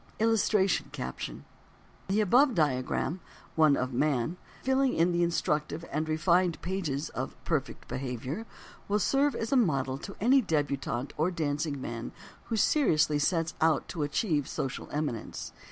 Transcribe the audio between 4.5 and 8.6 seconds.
filling the instructive and refined pages of PERFECT BEHAVIOR,